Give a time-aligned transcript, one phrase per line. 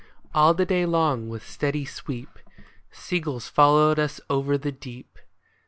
[0.33, 2.39] All the day long with steady sweep
[2.89, 5.19] Seagulls followed us over the deep.